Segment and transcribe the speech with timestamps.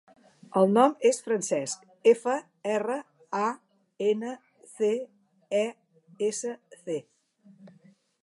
[0.59, 2.37] El nom és Francesc: efa,
[2.77, 2.95] erra,
[3.41, 3.51] a,
[4.07, 4.33] ena,
[4.73, 4.89] ce,
[5.61, 5.63] e,
[6.31, 6.99] essa, ce.